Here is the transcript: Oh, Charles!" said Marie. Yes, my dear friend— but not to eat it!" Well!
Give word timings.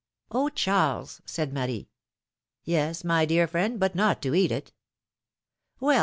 Oh, 0.31 0.49
Charles!" 0.49 1.21
said 1.27 1.53
Marie. 1.53 1.91
Yes, 2.63 3.03
my 3.03 3.23
dear 3.23 3.45
friend— 3.45 3.79
but 3.79 3.93
not 3.93 4.19
to 4.23 4.33
eat 4.33 4.51
it!" 4.51 4.73
Well! 5.79 5.99